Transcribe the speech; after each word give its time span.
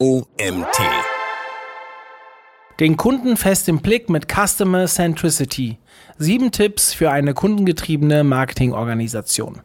OMT. 0.00 0.78
Den 2.78 2.96
Kunden 2.96 3.36
fest 3.36 3.68
im 3.68 3.80
Blick 3.80 4.08
mit 4.08 4.28
Customer 4.32 4.86
Centricity. 4.86 5.78
Sieben 6.18 6.52
Tipps 6.52 6.94
für 6.94 7.10
eine 7.10 7.34
kundengetriebene 7.34 8.22
Marketingorganisation. 8.22 9.60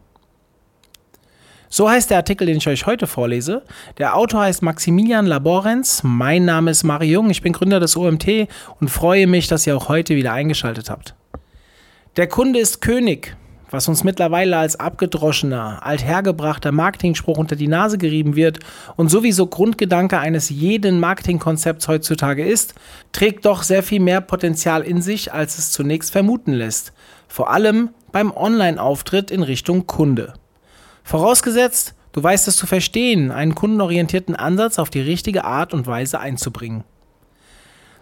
So 1.68 1.88
heißt 1.88 2.10
der 2.10 2.16
Artikel, 2.16 2.48
den 2.48 2.56
ich 2.56 2.66
euch 2.66 2.84
heute 2.84 3.06
vorlese. 3.06 3.62
Der 3.98 4.16
Autor 4.16 4.40
heißt 4.40 4.62
Maximilian 4.62 5.26
Laborenz. 5.26 6.02
Mein 6.02 6.44
Name 6.44 6.72
ist 6.72 6.82
Mario 6.82 7.20
Jung. 7.20 7.30
Ich 7.30 7.42
bin 7.42 7.52
Gründer 7.52 7.78
des 7.78 7.96
OMT 7.96 8.48
und 8.80 8.88
freue 8.88 9.28
mich, 9.28 9.46
dass 9.46 9.68
ihr 9.68 9.76
auch 9.76 9.88
heute 9.88 10.16
wieder 10.16 10.32
eingeschaltet 10.32 10.90
habt. 10.90 11.14
Der 12.16 12.26
Kunde 12.26 12.58
ist 12.58 12.80
König 12.80 13.36
was 13.70 13.88
uns 13.88 14.04
mittlerweile 14.04 14.56
als 14.56 14.78
abgedroschener, 14.78 15.84
althergebrachter 15.84 16.72
Marketingspruch 16.72 17.38
unter 17.38 17.56
die 17.56 17.68
Nase 17.68 17.98
gerieben 17.98 18.36
wird 18.36 18.60
und 18.96 19.08
sowieso 19.08 19.46
Grundgedanke 19.46 20.18
eines 20.18 20.50
jeden 20.50 21.00
Marketingkonzepts 21.00 21.88
heutzutage 21.88 22.44
ist, 22.44 22.74
trägt 23.12 23.44
doch 23.44 23.62
sehr 23.62 23.82
viel 23.82 24.00
mehr 24.00 24.20
Potenzial 24.20 24.82
in 24.82 25.02
sich, 25.02 25.32
als 25.32 25.58
es 25.58 25.70
zunächst 25.70 26.12
vermuten 26.12 26.52
lässt. 26.52 26.92
Vor 27.28 27.50
allem 27.50 27.90
beim 28.12 28.30
Online-Auftritt 28.30 29.30
in 29.30 29.42
Richtung 29.42 29.86
Kunde. 29.86 30.34
Vorausgesetzt, 31.02 31.94
du 32.12 32.22
weißt 32.22 32.46
es 32.48 32.56
zu 32.56 32.66
verstehen, 32.66 33.30
einen 33.30 33.54
kundenorientierten 33.54 34.36
Ansatz 34.36 34.78
auf 34.78 34.88
die 34.88 35.00
richtige 35.00 35.44
Art 35.44 35.74
und 35.74 35.86
Weise 35.86 36.20
einzubringen. 36.20 36.84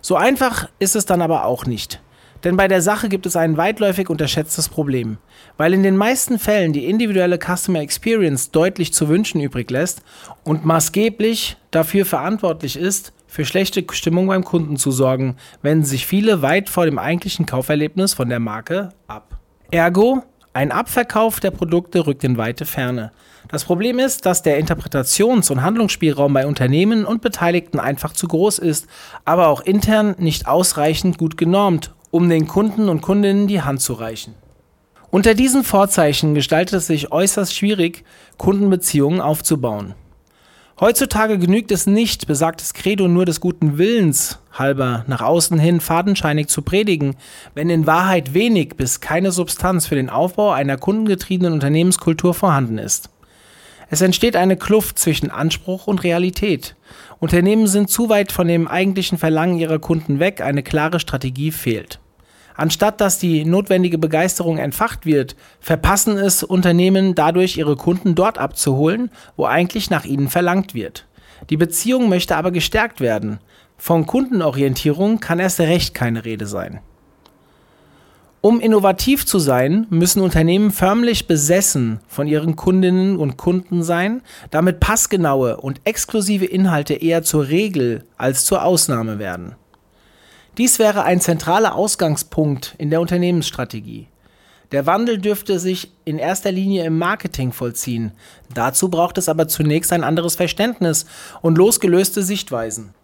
So 0.02 0.16
einfach 0.16 0.68
ist 0.80 0.96
es 0.96 1.06
dann 1.06 1.22
aber 1.22 1.46
auch 1.46 1.64
nicht. 1.64 2.00
Denn 2.44 2.56
bei 2.56 2.66
der 2.66 2.82
Sache 2.82 3.08
gibt 3.08 3.26
es 3.26 3.36
ein 3.36 3.56
weitläufig 3.56 4.10
unterschätztes 4.10 4.68
Problem. 4.68 5.18
Weil 5.56 5.74
in 5.74 5.82
den 5.82 5.96
meisten 5.96 6.38
Fällen 6.38 6.72
die 6.72 6.86
individuelle 6.86 7.38
Customer 7.38 7.80
Experience 7.80 8.50
deutlich 8.50 8.92
zu 8.92 9.08
wünschen 9.08 9.40
übrig 9.40 9.70
lässt 9.70 10.02
und 10.42 10.64
maßgeblich 10.64 11.56
dafür 11.70 12.04
verantwortlich 12.04 12.76
ist, 12.76 13.12
für 13.26 13.44
schlechte 13.44 13.84
Stimmung 13.92 14.26
beim 14.26 14.44
Kunden 14.44 14.76
zu 14.76 14.90
sorgen, 14.90 15.36
wenden 15.62 15.84
sich 15.84 16.06
viele 16.06 16.42
weit 16.42 16.68
vor 16.68 16.84
dem 16.84 16.98
eigentlichen 16.98 17.46
Kauferlebnis 17.46 18.12
von 18.12 18.28
der 18.28 18.40
Marke 18.40 18.90
ab. 19.06 19.38
Ergo, 19.70 20.22
ein 20.52 20.70
Abverkauf 20.70 21.40
der 21.40 21.50
Produkte 21.50 22.06
rückt 22.06 22.24
in 22.24 22.36
weite 22.36 22.66
Ferne. 22.66 23.10
Das 23.48 23.64
Problem 23.64 23.98
ist, 23.98 24.26
dass 24.26 24.42
der 24.42 24.60
Interpretations- 24.60 25.50
und 25.50 25.62
Handlungsspielraum 25.62 26.34
bei 26.34 26.46
Unternehmen 26.46 27.06
und 27.06 27.22
Beteiligten 27.22 27.80
einfach 27.80 28.12
zu 28.12 28.28
groß 28.28 28.58
ist, 28.58 28.86
aber 29.24 29.48
auch 29.48 29.62
intern 29.62 30.14
nicht 30.18 30.46
ausreichend 30.46 31.16
gut 31.16 31.38
genormt 31.38 31.92
um 32.12 32.28
den 32.28 32.46
Kunden 32.46 32.88
und 32.88 33.00
Kundinnen 33.00 33.48
die 33.48 33.62
Hand 33.62 33.80
zu 33.80 33.94
reichen. 33.94 34.34
Unter 35.10 35.34
diesen 35.34 35.64
Vorzeichen 35.64 36.34
gestaltet 36.34 36.74
es 36.74 36.86
sich 36.86 37.10
äußerst 37.10 37.54
schwierig, 37.54 38.04
Kundenbeziehungen 38.38 39.20
aufzubauen. 39.20 39.94
Heutzutage 40.78 41.38
genügt 41.38 41.70
es 41.70 41.86
nicht, 41.86 42.26
besagtes 42.26 42.74
Credo 42.74 43.08
nur 43.08 43.24
des 43.24 43.40
guten 43.40 43.78
Willens 43.78 44.38
halber 44.52 45.04
nach 45.06 45.22
außen 45.22 45.58
hin 45.58 45.80
fadenscheinig 45.80 46.48
zu 46.48 46.62
predigen, 46.62 47.16
wenn 47.54 47.70
in 47.70 47.86
Wahrheit 47.86 48.34
wenig 48.34 48.76
bis 48.76 49.00
keine 49.00 49.32
Substanz 49.32 49.86
für 49.86 49.94
den 49.94 50.10
Aufbau 50.10 50.50
einer 50.50 50.76
kundengetriebenen 50.76 51.52
Unternehmenskultur 51.52 52.34
vorhanden 52.34 52.78
ist. 52.78 53.08
Es 53.88 54.00
entsteht 54.00 54.36
eine 54.36 54.56
Kluft 54.56 54.98
zwischen 54.98 55.30
Anspruch 55.30 55.86
und 55.86 56.02
Realität. 56.02 56.74
Unternehmen 57.20 57.66
sind 57.66 57.88
zu 57.88 58.08
weit 58.08 58.32
von 58.32 58.48
dem 58.48 58.66
eigentlichen 58.66 59.18
Verlangen 59.18 59.58
ihrer 59.58 59.78
Kunden 59.78 60.18
weg, 60.18 60.40
eine 60.40 60.62
klare 60.62 61.00
Strategie 61.00 61.52
fehlt. 61.52 62.00
Anstatt 62.54 63.00
dass 63.00 63.18
die 63.18 63.44
notwendige 63.44 63.98
Begeisterung 63.98 64.58
entfacht 64.58 65.06
wird, 65.06 65.36
verpassen 65.60 66.16
es 66.18 66.42
Unternehmen 66.42 67.14
dadurch, 67.14 67.56
ihre 67.56 67.76
Kunden 67.76 68.14
dort 68.14 68.38
abzuholen, 68.38 69.10
wo 69.36 69.46
eigentlich 69.46 69.90
nach 69.90 70.04
ihnen 70.04 70.28
verlangt 70.28 70.74
wird. 70.74 71.06
Die 71.50 71.56
Beziehung 71.56 72.08
möchte 72.08 72.36
aber 72.36 72.50
gestärkt 72.50 73.00
werden. 73.00 73.38
Von 73.76 74.06
Kundenorientierung 74.06 75.18
kann 75.20 75.38
erst 75.38 75.60
recht 75.60 75.94
keine 75.94 76.24
Rede 76.24 76.46
sein. 76.46 76.80
Um 78.40 78.58
innovativ 78.58 79.24
zu 79.24 79.38
sein, 79.38 79.86
müssen 79.88 80.20
Unternehmen 80.20 80.72
förmlich 80.72 81.28
besessen 81.28 82.00
von 82.08 82.26
ihren 82.26 82.56
Kundinnen 82.56 83.16
und 83.16 83.36
Kunden 83.36 83.84
sein, 83.84 84.20
damit 84.50 84.80
passgenaue 84.80 85.58
und 85.58 85.80
exklusive 85.84 86.44
Inhalte 86.44 86.94
eher 86.94 87.22
zur 87.22 87.48
Regel 87.48 88.04
als 88.16 88.44
zur 88.44 88.64
Ausnahme 88.64 89.20
werden. 89.20 89.54
Dies 90.58 90.78
wäre 90.78 91.04
ein 91.04 91.20
zentraler 91.20 91.74
Ausgangspunkt 91.74 92.74
in 92.78 92.90
der 92.90 93.00
Unternehmensstrategie. 93.00 94.08
Der 94.70 94.86
Wandel 94.86 95.18
dürfte 95.18 95.58
sich 95.58 95.92
in 96.04 96.18
erster 96.18 96.52
Linie 96.52 96.84
im 96.84 96.98
Marketing 96.98 97.52
vollziehen. 97.52 98.12
Dazu 98.54 98.88
braucht 98.88 99.18
es 99.18 99.28
aber 99.28 99.48
zunächst 99.48 99.92
ein 99.92 100.04
anderes 100.04 100.36
Verständnis 100.36 101.06
und 101.42 101.58
losgelöste 101.58 102.22
Sichtweisen. 102.22 102.94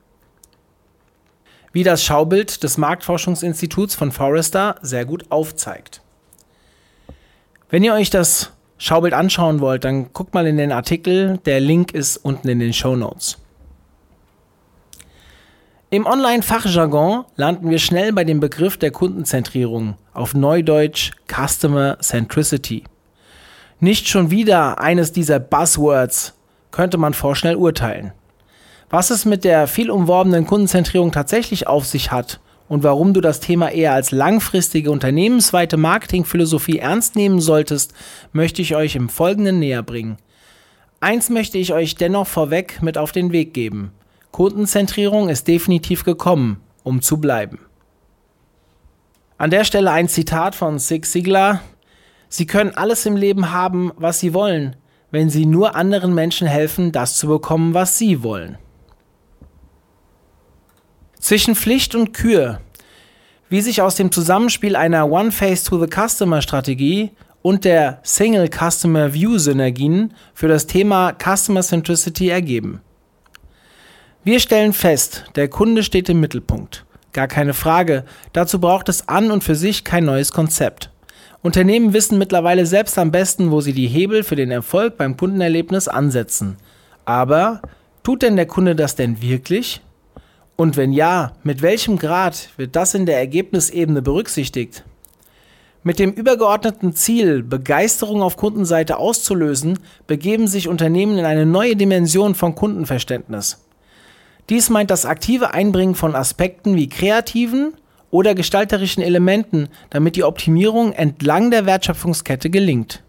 Wie 1.72 1.84
das 1.84 2.02
Schaubild 2.02 2.62
des 2.62 2.78
Marktforschungsinstituts 2.78 3.94
von 3.94 4.12
Forrester 4.12 4.76
sehr 4.82 5.04
gut 5.04 5.30
aufzeigt. 5.30 6.00
Wenn 7.68 7.84
ihr 7.84 7.92
euch 7.92 8.08
das 8.08 8.52
Schaubild 8.78 9.12
anschauen 9.12 9.60
wollt, 9.60 9.84
dann 9.84 10.12
guckt 10.12 10.32
mal 10.32 10.46
in 10.46 10.56
den 10.56 10.72
Artikel. 10.72 11.38
Der 11.44 11.60
Link 11.60 11.92
ist 11.92 12.16
unten 12.18 12.48
in 12.48 12.60
den 12.60 12.72
Show 12.72 12.96
Notes. 12.96 13.36
Im 15.90 16.04
Online-Fachjargon 16.04 17.24
landen 17.36 17.70
wir 17.70 17.78
schnell 17.78 18.12
bei 18.12 18.22
dem 18.22 18.40
Begriff 18.40 18.76
der 18.76 18.90
Kundenzentrierung, 18.90 19.94
auf 20.12 20.34
Neudeutsch 20.34 21.12
Customer 21.28 21.96
Centricity. 22.00 22.84
Nicht 23.80 24.06
schon 24.06 24.30
wieder 24.30 24.82
eines 24.82 25.12
dieser 25.12 25.40
Buzzwords, 25.40 26.34
könnte 26.72 26.98
man 26.98 27.14
vorschnell 27.14 27.56
urteilen. 27.56 28.12
Was 28.90 29.08
es 29.08 29.24
mit 29.24 29.44
der 29.44 29.66
viel 29.66 29.90
umworbenen 29.90 30.46
Kundenzentrierung 30.46 31.10
tatsächlich 31.10 31.66
auf 31.66 31.86
sich 31.86 32.12
hat 32.12 32.38
und 32.68 32.82
warum 32.82 33.14
du 33.14 33.22
das 33.22 33.40
Thema 33.40 33.70
eher 33.70 33.94
als 33.94 34.10
langfristige 34.10 34.90
unternehmensweite 34.90 35.78
Marketingphilosophie 35.78 36.80
ernst 36.80 37.16
nehmen 37.16 37.40
solltest, 37.40 37.94
möchte 38.32 38.60
ich 38.60 38.76
euch 38.76 38.94
im 38.94 39.08
Folgenden 39.08 39.58
näher 39.58 39.82
bringen. 39.82 40.18
Eins 41.00 41.30
möchte 41.30 41.56
ich 41.56 41.72
euch 41.72 41.94
dennoch 41.94 42.26
vorweg 42.26 42.82
mit 42.82 42.98
auf 42.98 43.10
den 43.10 43.32
Weg 43.32 43.54
geben. 43.54 43.92
Kundenzentrierung 44.32 45.28
ist 45.28 45.48
definitiv 45.48 46.04
gekommen, 46.04 46.60
um 46.82 47.02
zu 47.02 47.18
bleiben. 47.18 47.60
An 49.36 49.50
der 49.50 49.64
Stelle 49.64 49.90
ein 49.90 50.08
Zitat 50.08 50.54
von 50.54 50.78
Zig 50.78 51.06
Ziglar. 51.06 51.60
Sie 52.28 52.46
können 52.46 52.76
alles 52.76 53.06
im 53.06 53.16
Leben 53.16 53.52
haben, 53.52 53.92
was 53.96 54.20
Sie 54.20 54.34
wollen, 54.34 54.76
wenn 55.10 55.30
Sie 55.30 55.46
nur 55.46 55.76
anderen 55.76 56.14
Menschen 56.14 56.46
helfen, 56.46 56.92
das 56.92 57.16
zu 57.16 57.28
bekommen, 57.28 57.72
was 57.72 57.98
Sie 57.98 58.22
wollen. 58.22 58.58
Zwischen 61.18 61.54
Pflicht 61.54 61.94
und 61.94 62.12
Kür, 62.12 62.60
wie 63.48 63.60
sich 63.60 63.80
aus 63.80 63.94
dem 63.94 64.12
Zusammenspiel 64.12 64.76
einer 64.76 65.10
One-Face-to-the-Customer-Strategie 65.10 67.12
und 67.42 67.64
der 67.64 68.00
Single 68.02 68.50
Customer 68.50 69.14
View 69.14 69.38
Synergien 69.38 70.12
für 70.34 70.48
das 70.48 70.66
Thema 70.66 71.12
Customer 71.12 71.62
Centricity 71.62 72.28
ergeben. 72.28 72.82
Wir 74.28 74.40
stellen 74.40 74.74
fest, 74.74 75.24
der 75.36 75.48
Kunde 75.48 75.82
steht 75.82 76.10
im 76.10 76.20
Mittelpunkt. 76.20 76.84
Gar 77.14 77.28
keine 77.28 77.54
Frage, 77.54 78.04
dazu 78.34 78.60
braucht 78.60 78.90
es 78.90 79.08
an 79.08 79.30
und 79.30 79.42
für 79.42 79.54
sich 79.54 79.84
kein 79.84 80.04
neues 80.04 80.32
Konzept. 80.32 80.90
Unternehmen 81.40 81.94
wissen 81.94 82.18
mittlerweile 82.18 82.66
selbst 82.66 82.98
am 82.98 83.10
besten, 83.10 83.50
wo 83.50 83.62
sie 83.62 83.72
die 83.72 83.86
Hebel 83.86 84.22
für 84.22 84.36
den 84.36 84.50
Erfolg 84.50 84.98
beim 84.98 85.16
Kundenerlebnis 85.16 85.88
ansetzen. 85.88 86.58
Aber 87.06 87.62
tut 88.02 88.20
denn 88.20 88.36
der 88.36 88.44
Kunde 88.44 88.76
das 88.76 88.96
denn 88.96 89.22
wirklich? 89.22 89.80
Und 90.56 90.76
wenn 90.76 90.92
ja, 90.92 91.32
mit 91.42 91.62
welchem 91.62 91.96
Grad 91.96 92.50
wird 92.58 92.76
das 92.76 92.92
in 92.92 93.06
der 93.06 93.16
Ergebnisebene 93.16 94.02
berücksichtigt? 94.02 94.84
Mit 95.82 95.98
dem 95.98 96.12
übergeordneten 96.12 96.92
Ziel, 96.92 97.42
Begeisterung 97.42 98.20
auf 98.20 98.36
Kundenseite 98.36 98.98
auszulösen, 98.98 99.78
begeben 100.06 100.48
sich 100.48 100.68
Unternehmen 100.68 101.16
in 101.16 101.24
eine 101.24 101.46
neue 101.46 101.76
Dimension 101.76 102.34
von 102.34 102.54
Kundenverständnis. 102.54 103.64
Dies 104.48 104.70
meint 104.70 104.90
das 104.90 105.04
aktive 105.04 105.52
Einbringen 105.52 105.94
von 105.94 106.14
Aspekten 106.14 106.74
wie 106.74 106.88
kreativen 106.88 107.74
oder 108.10 108.34
gestalterischen 108.34 109.02
Elementen, 109.02 109.68
damit 109.90 110.16
die 110.16 110.24
Optimierung 110.24 110.92
entlang 110.92 111.50
der 111.50 111.66
Wertschöpfungskette 111.66 112.48
gelingt. 112.48 113.02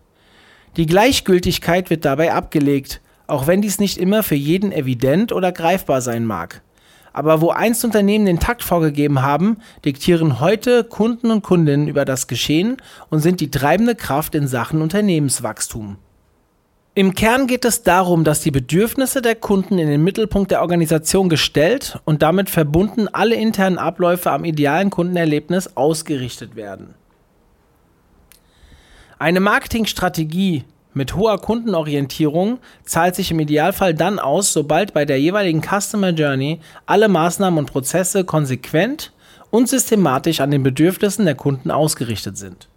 Die 0.75 0.85
Gleichgültigkeit 0.85 1.89
wird 1.89 2.03
dabei 2.03 2.33
abgelegt, 2.33 3.01
auch 3.27 3.47
wenn 3.47 3.61
dies 3.61 3.79
nicht 3.79 3.97
immer 3.97 4.23
für 4.23 4.35
jeden 4.35 4.71
evident 4.71 5.31
oder 5.31 5.51
greifbar 5.51 6.01
sein 6.01 6.25
mag. 6.25 6.61
Aber 7.13 7.41
wo 7.41 7.49
einst 7.49 7.85
Unternehmen 7.85 8.25
den 8.25 8.39
Takt 8.39 8.61
vorgegeben 8.61 9.21
haben, 9.21 9.57
diktieren 9.85 10.39
heute 10.39 10.83
Kunden 10.83 11.31
und 11.31 11.41
Kundinnen 11.41 11.87
über 11.87 12.05
das 12.05 12.27
Geschehen 12.27 12.77
und 13.09 13.19
sind 13.19 13.39
die 13.39 13.49
treibende 13.49 13.95
Kraft 13.95 14.35
in 14.35 14.47
Sachen 14.47 14.81
Unternehmenswachstum. 14.81 15.97
Im 16.99 17.15
Kern 17.15 17.47
geht 17.47 17.63
es 17.63 17.83
darum, 17.83 18.25
dass 18.25 18.41
die 18.41 18.51
Bedürfnisse 18.51 19.21
der 19.21 19.35
Kunden 19.35 19.79
in 19.79 19.87
den 19.87 20.03
Mittelpunkt 20.03 20.51
der 20.51 20.59
Organisation 20.59 21.29
gestellt 21.29 21.97
und 22.03 22.21
damit 22.21 22.49
verbunden 22.49 23.07
alle 23.07 23.35
internen 23.35 23.77
Abläufe 23.77 24.31
am 24.31 24.43
idealen 24.43 24.89
Kundenerlebnis 24.89 25.77
ausgerichtet 25.77 26.57
werden. 26.57 26.95
Eine 29.17 29.39
Marketingstrategie 29.39 30.65
mit 30.93 31.15
hoher 31.15 31.39
Kundenorientierung 31.39 32.59
zahlt 32.83 33.15
sich 33.15 33.31
im 33.31 33.39
Idealfall 33.39 33.93
dann 33.93 34.19
aus, 34.19 34.51
sobald 34.51 34.93
bei 34.93 35.05
der 35.05 35.21
jeweiligen 35.21 35.61
Customer 35.61 36.09
Journey 36.09 36.59
alle 36.85 37.07
Maßnahmen 37.07 37.59
und 37.59 37.71
Prozesse 37.71 38.25
konsequent 38.25 39.13
und 39.51 39.69
systematisch 39.69 40.41
an 40.41 40.51
den 40.51 40.63
Bedürfnissen 40.63 41.23
der 41.23 41.35
Kunden 41.35 41.71
ausgerichtet 41.71 42.37
sind. 42.37 42.67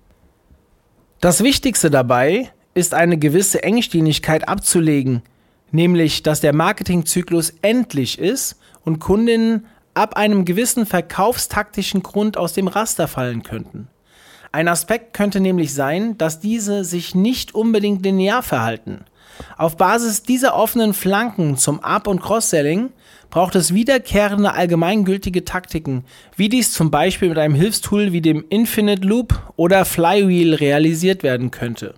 Das 1.19 1.43
Wichtigste 1.43 1.91
dabei 1.91 2.53
ist 2.75 2.95
eine 2.95 3.19
gewisse 3.19 3.63
Engstimmigkeit 3.63 4.49
abzulegen, 4.49 5.23
nämlich 5.71 6.23
dass 6.23 6.41
der 6.41 6.55
Marketingzyklus 6.55 7.55
endlich 7.63 8.19
ist 8.19 8.59
und 8.85 8.99
Kundinnen 8.99 9.67
ab 9.95 10.17
einem 10.17 10.45
gewissen 10.45 10.87
verkaufstaktischen 10.87 12.03
Grund 12.03 12.37
aus 12.37 12.55
dem 12.55 12.69
Raster 12.69 13.09
fallen 13.09 13.43
könnten. 13.43 13.89
Ein 14.53 14.69
Aspekt 14.69 15.15
könnte 15.15 15.41
nämlich 15.41 15.73
sein, 15.73 16.19
dass 16.19 16.41
diese 16.41 16.85
sich 16.85 17.15
nicht 17.15 17.55
unbedingt 17.55 18.05
linear 18.05 18.43
verhalten. 18.43 19.05
Auf 19.57 19.77
Basis 19.77 20.23
dieser 20.23 20.55
offenen 20.55 20.93
Flanken 20.93 21.57
zum 21.57 21.81
Up- 21.81 22.07
und 22.07 22.21
Cross-Selling 22.21 22.91
braucht 23.31 23.55
es 23.55 23.73
wiederkehrende 23.73 24.53
allgemeingültige 24.53 25.45
Taktiken, 25.45 26.05
wie 26.37 26.51
dies 26.51 26.73
zum 26.73 26.91
Beispiel 26.91 27.31
mit 27.31 27.39
einem 27.39 27.55
Hilfstool 27.55 28.13
wie 28.13 28.21
dem 28.21 28.45
Infinite 28.51 29.07
Loop 29.07 29.53
oder 29.57 29.87
Flywheel 29.87 30.55
realisiert 30.55 31.23
werden 31.23 31.51
könnte. 31.51 31.95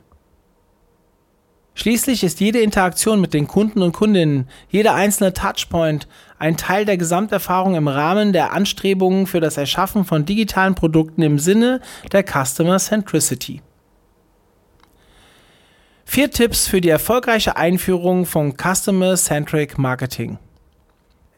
Schließlich 1.76 2.22
ist 2.22 2.38
jede 2.40 2.60
Interaktion 2.60 3.20
mit 3.20 3.34
den 3.34 3.48
Kunden 3.48 3.82
und 3.82 3.92
Kundinnen, 3.92 4.48
jeder 4.70 4.94
einzelne 4.94 5.32
Touchpoint 5.32 6.06
ein 6.38 6.56
Teil 6.56 6.84
der 6.84 6.96
Gesamterfahrung 6.96 7.74
im 7.74 7.88
Rahmen 7.88 8.32
der 8.32 8.52
Anstrebungen 8.52 9.26
für 9.26 9.40
das 9.40 9.56
Erschaffen 9.56 10.04
von 10.04 10.24
digitalen 10.24 10.76
Produkten 10.76 11.22
im 11.22 11.38
Sinne 11.38 11.80
der 12.12 12.22
Customer 12.22 12.78
Centricity. 12.78 13.60
Vier 16.04 16.30
Tipps 16.30 16.68
für 16.68 16.80
die 16.80 16.90
erfolgreiche 16.90 17.56
Einführung 17.56 18.24
von 18.24 18.54
Customer 18.56 19.16
Centric 19.16 19.78
Marketing. 19.78 20.38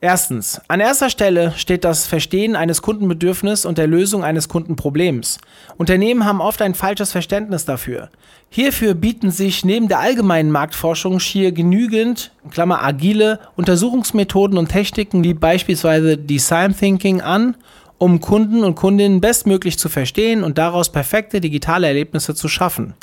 Erstens. 0.06 0.60
An 0.68 0.78
erster 0.78 1.10
Stelle 1.10 1.52
steht 1.56 1.82
das 1.82 2.06
Verstehen 2.06 2.54
eines 2.54 2.80
Kundenbedürfnisses 2.80 3.66
und 3.66 3.76
der 3.76 3.88
Lösung 3.88 4.22
eines 4.22 4.48
Kundenproblems. 4.48 5.38
Unternehmen 5.78 6.24
haben 6.24 6.40
oft 6.40 6.62
ein 6.62 6.76
falsches 6.76 7.10
Verständnis 7.10 7.64
dafür. 7.64 8.10
Hierfür 8.48 8.94
bieten 8.94 9.32
sich 9.32 9.64
neben 9.64 9.88
der 9.88 9.98
allgemeinen 9.98 10.52
Marktforschung 10.52 11.18
schier 11.18 11.50
genügend, 11.50 12.30
Klammer 12.52 12.84
agile, 12.84 13.40
Untersuchungsmethoden 13.56 14.58
und 14.58 14.68
Techniken 14.68 15.24
wie 15.24 15.34
beispielsweise 15.34 16.16
Design 16.16 16.76
Thinking 16.76 17.20
an, 17.20 17.56
um 17.98 18.20
Kunden 18.20 18.62
und 18.62 18.74
Kundinnen 18.74 19.20
bestmöglich 19.20 19.78
zu 19.78 19.88
verstehen 19.88 20.44
und 20.44 20.58
daraus 20.58 20.90
perfekte 20.90 21.40
digitale 21.40 21.86
Erlebnisse 21.86 22.34
zu 22.34 22.48
schaffen. 22.48 22.94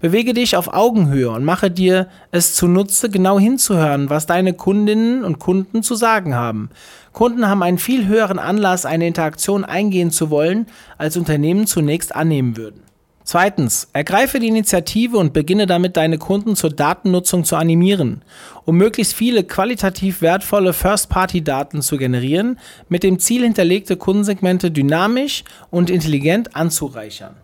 Bewege 0.00 0.34
dich 0.34 0.56
auf 0.56 0.72
Augenhöhe 0.72 1.30
und 1.30 1.44
mache 1.44 1.70
dir 1.70 2.08
es 2.32 2.54
zunutze, 2.54 3.10
genau 3.10 3.38
hinzuhören, 3.38 4.10
was 4.10 4.26
deine 4.26 4.54
Kundinnen 4.54 5.24
und 5.24 5.38
Kunden 5.38 5.82
zu 5.82 5.94
sagen 5.94 6.34
haben. 6.34 6.70
Kunden 7.12 7.48
haben 7.48 7.62
einen 7.62 7.78
viel 7.78 8.06
höheren 8.06 8.38
Anlass, 8.38 8.86
eine 8.86 9.06
Interaktion 9.06 9.64
eingehen 9.64 10.10
zu 10.10 10.30
wollen, 10.30 10.66
als 10.96 11.16
Unternehmen 11.16 11.66
zunächst 11.66 12.14
annehmen 12.14 12.56
würden. 12.56 12.89
Zweitens, 13.30 13.86
ergreife 13.92 14.40
die 14.40 14.48
Initiative 14.48 15.16
und 15.16 15.32
beginne 15.32 15.68
damit, 15.68 15.96
deine 15.96 16.18
Kunden 16.18 16.56
zur 16.56 16.70
Datennutzung 16.70 17.44
zu 17.44 17.54
animieren, 17.54 18.22
um 18.64 18.76
möglichst 18.76 19.14
viele 19.14 19.44
qualitativ 19.44 20.20
wertvolle 20.20 20.72
First-Party-Daten 20.72 21.80
zu 21.80 21.96
generieren, 21.96 22.58
mit 22.88 23.04
dem 23.04 23.20
Ziel 23.20 23.44
hinterlegte 23.44 23.96
Kundensegmente 23.96 24.72
dynamisch 24.72 25.44
und 25.70 25.90
intelligent 25.90 26.56
anzureichern. 26.56 27.36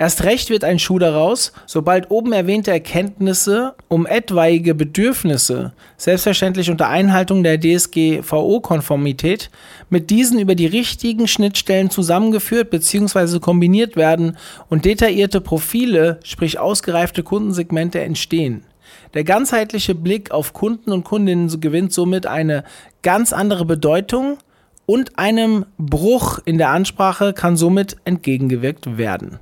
Erst 0.00 0.24
recht 0.24 0.48
wird 0.48 0.64
ein 0.64 0.78
Schuh 0.78 0.98
daraus, 0.98 1.52
sobald 1.66 2.10
oben 2.10 2.32
erwähnte 2.32 2.70
Erkenntnisse 2.70 3.74
um 3.88 4.06
etwaige 4.06 4.74
Bedürfnisse, 4.74 5.74
selbstverständlich 5.98 6.70
unter 6.70 6.88
Einhaltung 6.88 7.42
der 7.42 7.60
DSGVO-Konformität, 7.60 9.50
mit 9.90 10.08
diesen 10.08 10.38
über 10.38 10.54
die 10.54 10.64
richtigen 10.64 11.28
Schnittstellen 11.28 11.90
zusammengeführt 11.90 12.70
bzw. 12.70 13.40
kombiniert 13.40 13.96
werden 13.96 14.38
und 14.70 14.86
detaillierte 14.86 15.42
Profile, 15.42 16.18
sprich 16.24 16.58
ausgereifte 16.58 17.22
Kundensegmente 17.22 18.00
entstehen. 18.00 18.64
Der 19.12 19.24
ganzheitliche 19.24 19.94
Blick 19.94 20.30
auf 20.30 20.54
Kunden 20.54 20.92
und 20.92 21.04
Kundinnen 21.04 21.60
gewinnt 21.60 21.92
somit 21.92 22.24
eine 22.24 22.64
ganz 23.02 23.34
andere 23.34 23.66
Bedeutung 23.66 24.38
und 24.86 25.18
einem 25.18 25.66
Bruch 25.76 26.38
in 26.46 26.56
der 26.56 26.70
Ansprache 26.70 27.34
kann 27.34 27.58
somit 27.58 27.98
entgegengewirkt 28.06 28.96
werden. 28.96 29.40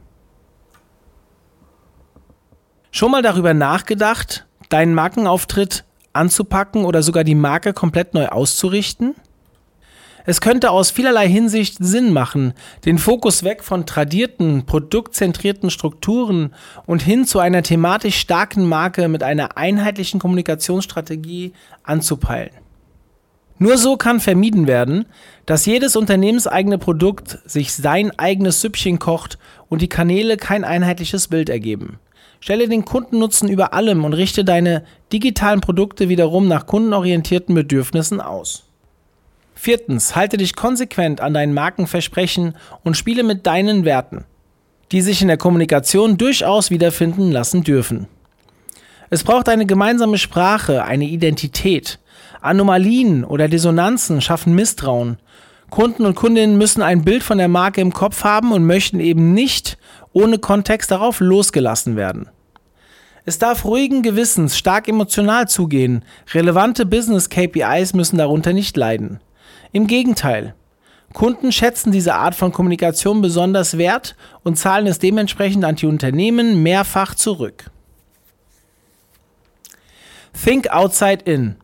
Schon 2.90 3.10
mal 3.10 3.22
darüber 3.22 3.54
nachgedacht, 3.54 4.46
deinen 4.70 4.94
Markenauftritt 4.94 5.84
anzupacken 6.12 6.84
oder 6.84 7.02
sogar 7.02 7.24
die 7.24 7.34
Marke 7.34 7.72
komplett 7.72 8.14
neu 8.14 8.28
auszurichten? 8.28 9.14
Es 10.24 10.40
könnte 10.42 10.70
aus 10.70 10.90
vielerlei 10.90 11.26
Hinsicht 11.26 11.76
Sinn 11.80 12.12
machen, 12.12 12.52
den 12.84 12.98
Fokus 12.98 13.44
weg 13.44 13.64
von 13.64 13.86
tradierten, 13.86 14.66
produktzentrierten 14.66 15.70
Strukturen 15.70 16.54
und 16.84 17.02
hin 17.02 17.24
zu 17.24 17.38
einer 17.38 17.62
thematisch 17.62 18.18
starken 18.18 18.66
Marke 18.66 19.08
mit 19.08 19.22
einer 19.22 19.56
einheitlichen 19.56 20.20
Kommunikationsstrategie 20.20 21.52
anzupeilen. 21.82 22.50
Nur 23.58 23.78
so 23.78 23.96
kann 23.96 24.20
vermieden 24.20 24.66
werden, 24.66 25.06
dass 25.46 25.66
jedes 25.66 25.96
unternehmenseigene 25.96 26.78
Produkt 26.78 27.38
sich 27.44 27.72
sein 27.72 28.16
eigenes 28.18 28.60
Süppchen 28.60 28.98
kocht 28.98 29.38
und 29.68 29.82
die 29.82 29.88
Kanäle 29.88 30.36
kein 30.36 30.62
einheitliches 30.64 31.28
Bild 31.28 31.48
ergeben. 31.48 31.98
Stelle 32.40 32.68
den 32.68 32.84
Kundennutzen 32.84 33.48
über 33.48 33.74
allem 33.74 34.04
und 34.04 34.12
richte 34.12 34.44
deine 34.44 34.84
digitalen 35.12 35.60
Produkte 35.60 36.08
wiederum 36.08 36.48
nach 36.48 36.66
kundenorientierten 36.66 37.54
Bedürfnissen 37.54 38.20
aus. 38.20 38.64
Viertens, 39.54 40.14
halte 40.14 40.36
dich 40.36 40.54
konsequent 40.54 41.20
an 41.20 41.34
deinen 41.34 41.52
Markenversprechen 41.52 42.54
und 42.84 42.96
spiele 42.96 43.24
mit 43.24 43.46
deinen 43.46 43.84
Werten, 43.84 44.24
die 44.92 45.00
sich 45.00 45.20
in 45.20 45.28
der 45.28 45.36
Kommunikation 45.36 46.16
durchaus 46.16 46.70
wiederfinden 46.70 47.32
lassen 47.32 47.64
dürfen. 47.64 48.06
Es 49.10 49.24
braucht 49.24 49.48
eine 49.48 49.66
gemeinsame 49.66 50.18
Sprache, 50.18 50.84
eine 50.84 51.06
Identität. 51.06 51.98
Anomalien 52.40 53.24
oder 53.24 53.48
Dissonanzen 53.48 54.20
schaffen 54.20 54.54
Misstrauen. 54.54 55.18
Kunden 55.70 56.06
und 56.06 56.14
Kundinnen 56.14 56.56
müssen 56.56 56.82
ein 56.82 57.04
Bild 57.04 57.22
von 57.22 57.38
der 57.38 57.48
Marke 57.48 57.80
im 57.80 57.92
Kopf 57.92 58.24
haben 58.24 58.52
und 58.52 58.64
möchten 58.64 59.00
eben 59.00 59.34
nicht 59.34 59.78
ohne 60.12 60.38
Kontext 60.38 60.90
darauf 60.90 61.20
losgelassen 61.20 61.96
werden. 61.96 62.28
Es 63.24 63.38
darf 63.38 63.66
ruhigen 63.66 64.02
Gewissens 64.02 64.56
stark 64.56 64.88
emotional 64.88 65.48
zugehen, 65.48 66.02
relevante 66.32 66.86
Business 66.86 67.28
KPIs 67.28 67.92
müssen 67.92 68.16
darunter 68.16 68.54
nicht 68.54 68.76
leiden. 68.76 69.20
Im 69.72 69.86
Gegenteil, 69.86 70.54
Kunden 71.12 71.52
schätzen 71.52 71.92
diese 71.92 72.14
Art 72.14 72.34
von 72.34 72.52
Kommunikation 72.52 73.20
besonders 73.20 73.76
wert 73.76 74.16
und 74.44 74.56
zahlen 74.56 74.86
es 74.86 74.98
dementsprechend 74.98 75.64
an 75.64 75.76
die 75.76 75.86
Unternehmen 75.86 76.62
mehrfach 76.62 77.14
zurück. 77.14 77.70
Think 80.32 80.70
outside 80.70 81.24
in. 81.24 81.56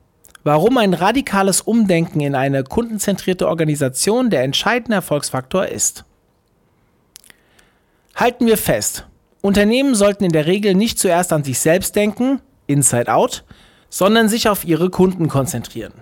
Warum 0.45 0.77
ein 0.77 0.93
radikales 0.93 1.63
Umdenken 1.63 2.21
in 2.21 2.35
eine 2.35 2.65
kundenzentrierte 2.65 3.49
Organisation 3.49 4.29
der 4.29 4.43
entscheidende 4.43 4.97
Erfolgsfaktor 4.97 5.67
ist. 5.67 6.05
Halten 8.15 8.47
wir 8.47 8.59
fest, 8.59 9.07
Unternehmen 9.41 9.95
sollten 9.95 10.25
in 10.25 10.33
der 10.33 10.47
Regel 10.47 10.75
nicht 10.75 10.99
zuerst 10.99 11.33
an 11.33 11.45
sich 11.45 11.59
selbst 11.59 11.97
denken, 11.97 12.41
inside 12.67 13.13
out, 13.13 13.43
sondern 13.89 14.29
sich 14.29 14.49
auf 14.49 14.65
ihre 14.67 14.91
Kunden 14.91 15.29
konzentrieren. 15.29 15.95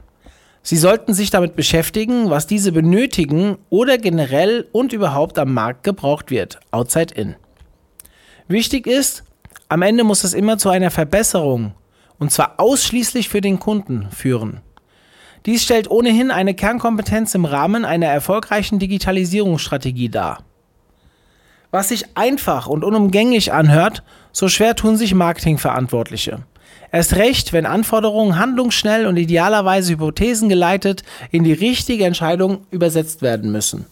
Sie 0.62 0.76
sollten 0.76 1.14
sich 1.14 1.30
damit 1.30 1.54
beschäftigen, 1.54 2.28
was 2.28 2.46
diese 2.49 2.72
benötigen 2.72 3.58
oder 3.70 3.96
generell 3.96 4.68
und 4.72 4.92
überhaupt 4.92 5.38
am 5.38 5.54
Markt 5.54 5.84
gebraucht 5.84 6.30
wird, 6.30 6.58
outside 6.72 7.14
in. 7.14 7.37
Wichtig 8.49 8.87
ist, 8.87 9.22
am 9.68 9.82
Ende 9.82 10.04
muss 10.04 10.25
es 10.25 10.34
immer 10.34 10.58
zu 10.58 10.68
einer 10.68 10.90
Verbesserung, 10.90 11.75
und 12.22 12.30
zwar 12.30 12.54
ausschließlich 12.58 13.28
für 13.28 13.40
den 13.40 13.58
Kunden, 13.58 14.06
führen. 14.12 14.60
Dies 15.44 15.64
stellt 15.64 15.90
ohnehin 15.90 16.30
eine 16.30 16.54
Kernkompetenz 16.54 17.34
im 17.34 17.44
Rahmen 17.44 17.84
einer 17.84 18.06
erfolgreichen 18.06 18.78
Digitalisierungsstrategie 18.78 20.08
dar. 20.08 20.44
Was 21.72 21.88
sich 21.88 22.16
einfach 22.16 22.68
und 22.68 22.84
unumgänglich 22.84 23.52
anhört, 23.52 24.04
so 24.30 24.46
schwer 24.46 24.76
tun 24.76 24.96
sich 24.96 25.16
Marketingverantwortliche. 25.16 26.44
Erst 26.92 27.16
recht, 27.16 27.52
wenn 27.52 27.66
Anforderungen 27.66 28.38
handlungsschnell 28.38 29.06
und 29.06 29.16
idealerweise 29.16 29.94
Hypothesen 29.94 30.48
geleitet 30.48 31.02
in 31.32 31.42
die 31.42 31.52
richtige 31.52 32.04
Entscheidung 32.04 32.68
übersetzt 32.70 33.22
werden 33.22 33.50
müssen. 33.50 33.86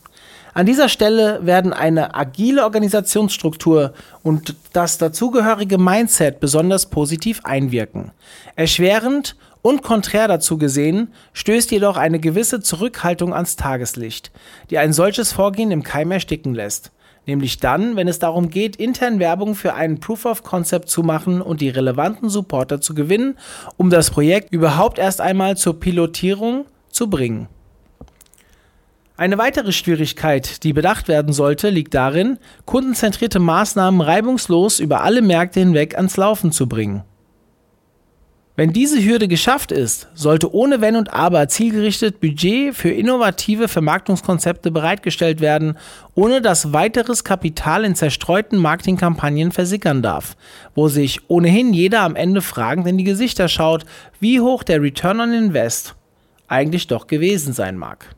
An 0.54 0.66
dieser 0.66 0.88
Stelle 0.88 1.40
werden 1.42 1.72
eine 1.72 2.14
agile 2.14 2.64
Organisationsstruktur 2.64 3.94
und 4.22 4.56
das 4.72 4.98
dazugehörige 4.98 5.78
Mindset 5.78 6.40
besonders 6.40 6.90
positiv 6.90 7.40
einwirken. 7.44 8.10
Erschwerend 8.56 9.36
und 9.62 9.82
konträr 9.82 10.26
dazu 10.26 10.58
gesehen, 10.58 11.12
stößt 11.32 11.70
jedoch 11.70 11.96
eine 11.96 12.18
gewisse 12.18 12.60
Zurückhaltung 12.60 13.34
ans 13.34 13.56
Tageslicht, 13.56 14.30
die 14.70 14.78
ein 14.78 14.92
solches 14.92 15.32
Vorgehen 15.32 15.70
im 15.70 15.82
Keim 15.82 16.10
ersticken 16.10 16.54
lässt 16.54 16.92
nämlich 17.26 17.58
dann, 17.58 17.96
wenn 17.96 18.08
es 18.08 18.18
darum 18.18 18.50
geht, 18.50 18.76
intern 18.76 19.18
Werbung 19.18 19.54
für 19.54 19.74
einen 19.74 20.00
Proof 20.00 20.24
of 20.24 20.42
Concept 20.42 20.88
zu 20.88 21.02
machen 21.02 21.40
und 21.40 21.60
die 21.60 21.68
relevanten 21.68 22.28
Supporter 22.28 22.80
zu 22.80 22.94
gewinnen, 22.94 23.36
um 23.76 23.90
das 23.90 24.10
Projekt 24.10 24.52
überhaupt 24.52 24.98
erst 24.98 25.20
einmal 25.20 25.56
zur 25.56 25.78
Pilotierung 25.78 26.66
zu 26.90 27.08
bringen. 27.08 27.48
Eine 29.20 29.36
weitere 29.36 29.72
Schwierigkeit, 29.72 30.64
die 30.64 30.72
bedacht 30.72 31.06
werden 31.06 31.34
sollte, 31.34 31.68
liegt 31.68 31.92
darin, 31.92 32.38
kundenzentrierte 32.64 33.38
Maßnahmen 33.38 34.00
reibungslos 34.00 34.80
über 34.80 35.02
alle 35.02 35.20
Märkte 35.20 35.60
hinweg 35.60 35.94
ans 35.94 36.16
Laufen 36.16 36.52
zu 36.52 36.66
bringen. 36.66 37.04
Wenn 38.56 38.72
diese 38.72 39.04
Hürde 39.04 39.28
geschafft 39.28 39.72
ist, 39.72 40.08
sollte 40.14 40.54
ohne 40.54 40.80
Wenn 40.80 40.96
und 40.96 41.12
Aber 41.12 41.48
zielgerichtet 41.48 42.20
Budget 42.20 42.74
für 42.74 42.88
innovative 42.88 43.68
Vermarktungskonzepte 43.68 44.70
bereitgestellt 44.70 45.42
werden, 45.42 45.76
ohne 46.14 46.40
dass 46.40 46.72
weiteres 46.72 47.22
Kapital 47.22 47.84
in 47.84 47.96
zerstreuten 47.96 48.58
Marketingkampagnen 48.58 49.52
versickern 49.52 50.00
darf, 50.00 50.34
wo 50.74 50.88
sich 50.88 51.28
ohnehin 51.28 51.74
jeder 51.74 52.00
am 52.00 52.16
Ende 52.16 52.40
fragend 52.40 52.86
in 52.86 52.96
die 52.96 53.04
Gesichter 53.04 53.48
schaut, 53.48 53.84
wie 54.18 54.40
hoch 54.40 54.62
der 54.62 54.80
Return 54.80 55.20
on 55.20 55.34
Invest 55.34 55.94
eigentlich 56.48 56.86
doch 56.86 57.06
gewesen 57.06 57.52
sein 57.52 57.76
mag. 57.76 58.16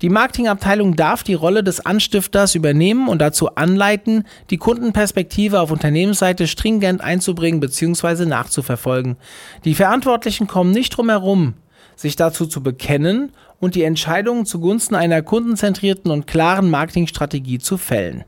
Die 0.00 0.10
Marketingabteilung 0.10 0.94
darf 0.94 1.24
die 1.24 1.34
Rolle 1.34 1.64
des 1.64 1.84
Anstifters 1.84 2.54
übernehmen 2.54 3.08
und 3.08 3.18
dazu 3.18 3.56
anleiten, 3.56 4.24
die 4.50 4.56
Kundenperspektive 4.56 5.60
auf 5.60 5.72
Unternehmensseite 5.72 6.46
stringent 6.46 7.00
einzubringen 7.00 7.58
bzw. 7.58 8.24
nachzuverfolgen. 8.24 9.16
Die 9.64 9.74
Verantwortlichen 9.74 10.46
kommen 10.46 10.70
nicht 10.70 10.90
drum 10.90 11.08
herum, 11.08 11.54
sich 11.96 12.14
dazu 12.14 12.46
zu 12.46 12.62
bekennen 12.62 13.32
und 13.58 13.74
die 13.74 13.82
Entscheidungen 13.82 14.46
zugunsten 14.46 14.94
einer 14.94 15.22
kundenzentrierten 15.22 16.12
und 16.12 16.28
klaren 16.28 16.70
Marketingstrategie 16.70 17.58
zu 17.58 17.76
fällen. 17.76 18.24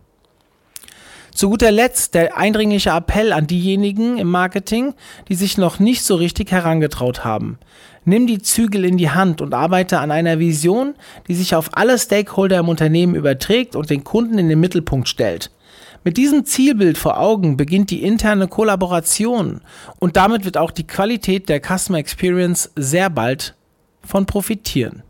Zu 1.33 1.49
guter 1.49 1.71
Letzt 1.71 2.15
der 2.15 2.37
eindringliche 2.37 2.91
Appell 2.91 3.33
an 3.33 3.47
diejenigen 3.47 4.19
im 4.19 4.29
Marketing, 4.29 4.95
die 5.29 5.37
sich 5.37 5.57
noch 5.57 5.79
nicht 5.79 6.03
so 6.03 6.17
richtig 6.17 6.51
herangetraut 6.51 7.25
haben. 7.25 7.59
Nimm 8.05 8.27
die 8.27 8.41
Zügel 8.41 8.85
in 8.85 8.97
die 8.97 9.11
Hand 9.11 9.41
und 9.41 9.53
arbeite 9.53 9.99
an 9.99 10.11
einer 10.11 10.39
Vision, 10.39 10.95
die 11.29 11.35
sich 11.35 11.55
auf 11.55 11.77
alle 11.77 11.99
Stakeholder 11.99 12.59
im 12.59 12.69
Unternehmen 12.69 13.15
überträgt 13.15 13.77
und 13.77 13.91
den 13.91 14.05
Kunden 14.05 14.39
in 14.39 14.49
den 14.49 14.61
Mittelpunkt 14.61 15.09
stellt. 15.09 15.51
Mit 16.03 16.17
diesem 16.17 16.47
Zielbild 16.47 16.97
vor 16.97 17.21
Augen 17.21 17.59
beginnt 17.59 17.91
die 17.91 18.03
interne 18.03 18.49
Kollaboration 18.49 19.61
und 19.99 20.17
damit 20.17 20.47
wird 20.47 20.57
auch 20.57 20.71
die 20.71 20.87
Qualität 20.87 21.51
der 21.51 21.61
Customer 21.61 21.99
Experience 21.99 22.71
sehr 22.75 23.11
bald 23.11 23.55
von 24.03 24.25
profitieren. 24.25 25.03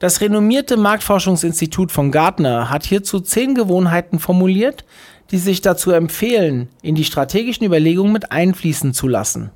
Das 0.00 0.20
renommierte 0.20 0.76
Marktforschungsinstitut 0.76 1.92
von 1.92 2.10
Gartner 2.10 2.68
hat 2.68 2.84
hierzu 2.84 3.20
zehn 3.20 3.54
Gewohnheiten 3.54 4.18
formuliert, 4.18 4.84
die 5.30 5.38
sich 5.38 5.60
dazu 5.60 5.92
empfehlen, 5.92 6.68
in 6.82 6.96
die 6.96 7.04
strategischen 7.04 7.64
Überlegungen 7.64 8.12
mit 8.12 8.32
einfließen 8.32 8.94
zu 8.94 9.06
lassen. 9.06 9.52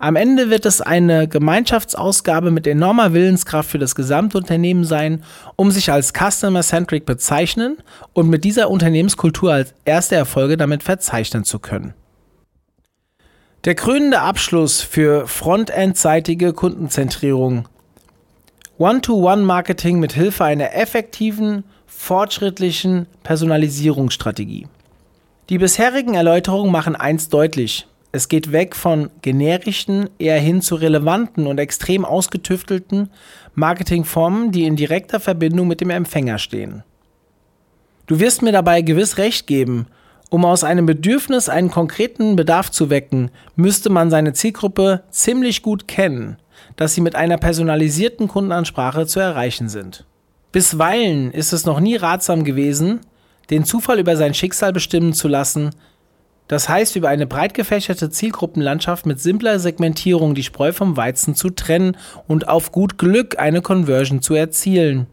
Am 0.00 0.14
Ende 0.14 0.48
wird 0.48 0.64
es 0.64 0.80
eine 0.80 1.26
Gemeinschaftsausgabe 1.26 2.52
mit 2.52 2.68
enormer 2.68 3.14
Willenskraft 3.14 3.68
für 3.68 3.80
das 3.80 3.96
gesamte 3.96 4.38
Unternehmen 4.38 4.84
sein, 4.84 5.24
um 5.56 5.72
sich 5.72 5.90
als 5.90 6.12
Customer-Centric 6.12 7.04
bezeichnen 7.04 7.78
und 8.12 8.30
mit 8.30 8.44
dieser 8.44 8.70
Unternehmenskultur 8.70 9.52
als 9.52 9.74
erste 9.84 10.14
Erfolge 10.14 10.56
damit 10.56 10.84
verzeichnen 10.84 11.42
zu 11.42 11.58
können. 11.58 11.94
Der 13.64 13.74
krönende 13.74 14.20
Abschluss 14.20 14.82
für 14.82 15.26
frontendseitige 15.26 16.52
Kundenzentrierung. 16.52 17.68
One-to-One-Marketing 18.78 19.98
mit 19.98 20.12
Hilfe 20.12 20.44
einer 20.44 20.76
effektiven, 20.76 21.64
fortschrittlichen 21.86 23.06
Personalisierungsstrategie. 23.24 24.68
Die 25.48 25.58
bisherigen 25.58 26.14
Erläuterungen 26.14 26.70
machen 26.70 26.94
eins 26.94 27.30
deutlich. 27.30 27.88
Es 28.10 28.28
geht 28.28 28.52
weg 28.52 28.74
von 28.74 29.10
generischen, 29.20 30.08
eher 30.18 30.40
hin 30.40 30.62
zu 30.62 30.76
relevanten 30.76 31.46
und 31.46 31.58
extrem 31.58 32.04
ausgetüftelten 32.04 33.10
Marketingformen, 33.54 34.50
die 34.50 34.64
in 34.64 34.76
direkter 34.76 35.20
Verbindung 35.20 35.68
mit 35.68 35.80
dem 35.80 35.90
Empfänger 35.90 36.38
stehen. 36.38 36.84
Du 38.06 38.18
wirst 38.20 38.40
mir 38.40 38.52
dabei 38.52 38.80
gewiss 38.80 39.18
recht 39.18 39.46
geben, 39.46 39.86
um 40.30 40.44
aus 40.44 40.64
einem 40.64 40.86
Bedürfnis 40.86 41.48
einen 41.48 41.70
konkreten 41.70 42.36
Bedarf 42.36 42.70
zu 42.70 42.90
wecken, 42.90 43.30
müsste 43.56 43.90
man 43.90 44.10
seine 44.10 44.32
Zielgruppe 44.32 45.02
ziemlich 45.10 45.62
gut 45.62 45.88
kennen, 45.88 46.38
dass 46.76 46.94
sie 46.94 47.00
mit 47.02 47.14
einer 47.14 47.36
personalisierten 47.36 48.28
Kundenansprache 48.28 49.06
zu 49.06 49.20
erreichen 49.20 49.68
sind. 49.68 50.06
Bisweilen 50.52 51.30
ist 51.30 51.52
es 51.52 51.66
noch 51.66 51.80
nie 51.80 51.96
ratsam 51.96 52.44
gewesen, 52.44 53.00
den 53.50 53.64
Zufall 53.64 53.98
über 53.98 54.16
sein 54.16 54.34
Schicksal 54.34 54.72
bestimmen 54.72 55.12
zu 55.12 55.28
lassen, 55.28 55.70
das 56.48 56.68
heißt, 56.68 56.96
über 56.96 57.08
eine 57.08 57.26
breit 57.26 57.54
gefächerte 57.54 58.10
Zielgruppenlandschaft 58.10 59.06
mit 59.06 59.20
simpler 59.20 59.58
Segmentierung 59.58 60.34
die 60.34 60.42
Spreu 60.42 60.72
vom 60.72 60.96
Weizen 60.96 61.34
zu 61.34 61.50
trennen 61.50 61.96
und 62.26 62.48
auf 62.48 62.72
gut 62.72 62.98
Glück 62.98 63.38
eine 63.38 63.62
Conversion 63.62 64.22
zu 64.22 64.34
erzielen. 64.34 65.06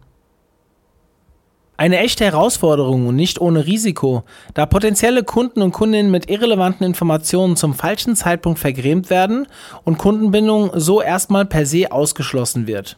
Eine 1.77 1.99
echte 1.99 2.23
Herausforderung 2.23 3.07
und 3.07 3.17
nicht 3.17 3.41
ohne 3.41 3.65
Risiko, 3.65 4.23
da 4.53 4.65
potenzielle 4.65 5.25
Kunden 5.25 5.61
und 5.61 5.73
Kundinnen 5.73 6.09
mit 6.09 6.29
irrelevanten 6.29 6.85
Informationen 6.85 7.57
zum 7.57 7.73
falschen 7.73 8.15
Zeitpunkt 8.15 8.59
vergrämt 8.59 9.09
werden 9.09 9.45
und 9.83 9.97
Kundenbindung 9.97 10.71
so 10.75 11.01
erstmal 11.01 11.45
per 11.45 11.65
se 11.65 11.91
ausgeschlossen 11.91 12.65
wird. 12.65 12.97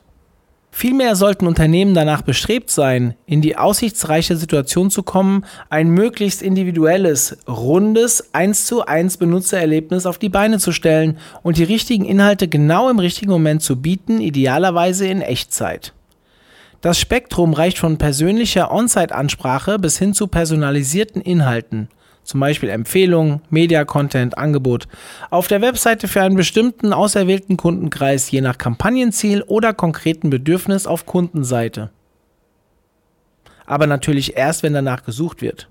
Vielmehr 0.71 1.15
sollten 1.15 1.47
Unternehmen 1.47 1.95
danach 1.95 2.21
bestrebt 2.21 2.69
sein, 2.69 3.15
in 3.25 3.41
die 3.41 3.57
aussichtsreiche 3.57 4.35
Situation 4.35 4.91
zu 4.91 5.01
kommen, 5.01 5.43
ein 5.69 5.89
möglichst 5.89 6.41
individuelles, 6.43 7.37
rundes, 7.47 8.33
1 8.33 8.65
zu 8.65 8.85
1 8.85 9.17
Benutzererlebnis 9.17 10.05
auf 10.05 10.19
die 10.19 10.29
Beine 10.29 10.59
zu 10.59 10.71
stellen 10.71 11.17
und 11.41 11.57
die 11.57 11.63
richtigen 11.63 12.05
Inhalte 12.05 12.47
genau 12.47 12.89
im 12.89 12.99
richtigen 12.99 13.31
Moment 13.31 13.63
zu 13.63 13.81
bieten, 13.81 14.21
idealerweise 14.21 15.07
in 15.07 15.21
Echtzeit. 15.21 15.93
Das 16.81 16.99
Spektrum 16.99 17.53
reicht 17.53 17.79
von 17.79 17.97
persönlicher 17.97 18.71
On-Site-Ansprache 18.71 19.79
bis 19.79 19.97
hin 19.97 20.13
zu 20.13 20.27
personalisierten 20.27 21.21
Inhalten 21.21 21.89
zum 22.27 22.41
Beispiel 22.41 22.69
Empfehlungen, 22.69 23.41
Media-Content, 23.49 24.37
Angebot, 24.37 24.87
auf 25.29 25.47
der 25.47 25.61
Webseite 25.61 26.07
für 26.07 26.21
einen 26.21 26.35
bestimmten 26.35 26.91
auserwählten 26.91 27.55
Kundenkreis 27.55 28.29
je 28.29 28.41
nach 28.41 28.57
Kampagnenziel 28.57 29.43
oder 29.43 29.73
konkreten 29.73 30.29
Bedürfnis 30.29 30.87
auf 30.87 31.05
Kundenseite. 31.05 31.89
Aber 33.65 33.87
natürlich 33.87 34.35
erst, 34.35 34.61
wenn 34.61 34.73
danach 34.73 35.03
gesucht 35.03 35.41
wird. 35.41 35.67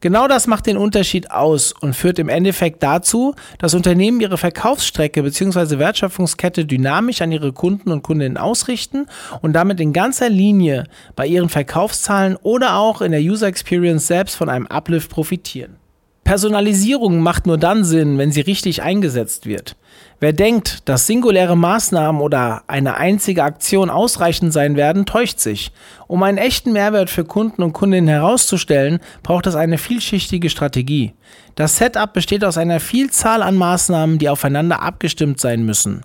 Genau 0.00 0.28
das 0.28 0.46
macht 0.46 0.66
den 0.66 0.78
Unterschied 0.78 1.30
aus 1.30 1.72
und 1.72 1.94
führt 1.94 2.18
im 2.18 2.30
Endeffekt 2.30 2.82
dazu, 2.82 3.34
dass 3.58 3.74
Unternehmen 3.74 4.20
ihre 4.20 4.38
Verkaufsstrecke 4.38 5.22
bzw. 5.22 5.78
Wertschöpfungskette 5.78 6.64
dynamisch 6.64 7.20
an 7.20 7.32
ihre 7.32 7.52
Kunden 7.52 7.90
und 7.90 8.02
Kundinnen 8.02 8.38
ausrichten 8.38 9.06
und 9.42 9.52
damit 9.52 9.78
in 9.78 9.92
ganzer 9.92 10.30
Linie 10.30 10.84
bei 11.16 11.26
ihren 11.26 11.50
Verkaufszahlen 11.50 12.36
oder 12.36 12.76
auch 12.76 13.02
in 13.02 13.12
der 13.12 13.20
User 13.20 13.48
Experience 13.48 14.06
selbst 14.06 14.36
von 14.36 14.48
einem 14.48 14.66
Uplift 14.68 15.10
profitieren. 15.10 15.79
Personalisierung 16.24 17.20
macht 17.20 17.46
nur 17.46 17.58
dann 17.58 17.84
Sinn, 17.84 18.18
wenn 18.18 18.30
sie 18.30 18.42
richtig 18.42 18.82
eingesetzt 18.82 19.46
wird. 19.46 19.76
Wer 20.20 20.34
denkt, 20.34 20.86
dass 20.88 21.06
singuläre 21.06 21.56
Maßnahmen 21.56 22.20
oder 22.20 22.62
eine 22.66 22.98
einzige 22.98 23.42
Aktion 23.42 23.88
ausreichend 23.88 24.52
sein 24.52 24.76
werden, 24.76 25.06
täuscht 25.06 25.38
sich. 25.38 25.72
Um 26.08 26.22
einen 26.22 26.36
echten 26.36 26.72
Mehrwert 26.72 27.08
für 27.08 27.24
Kunden 27.24 27.62
und 27.62 27.72
Kundinnen 27.72 28.08
herauszustellen, 28.08 29.00
braucht 29.22 29.46
es 29.46 29.54
eine 29.54 29.78
vielschichtige 29.78 30.50
Strategie. 30.50 31.14
Das 31.54 31.78
Setup 31.78 32.12
besteht 32.12 32.44
aus 32.44 32.58
einer 32.58 32.80
Vielzahl 32.80 33.42
an 33.42 33.56
Maßnahmen, 33.56 34.18
die 34.18 34.28
aufeinander 34.28 34.82
abgestimmt 34.82 35.40
sein 35.40 35.64
müssen. 35.64 36.02